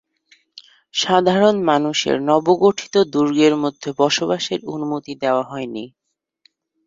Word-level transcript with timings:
সাধারণ 0.93 1.55
মানুষদের 1.63 2.17
নবগঠিত 2.29 2.95
দুর্গের 3.13 3.53
মধ্যে 3.63 3.89
বসবাসের 3.99 4.59
অনুমতি 4.65 5.13
দেওয়া 5.23 5.43
হয়নি। 5.43 5.85